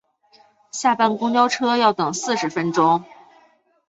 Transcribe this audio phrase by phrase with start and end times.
[0.71, 3.05] 下班公车要等四十分钟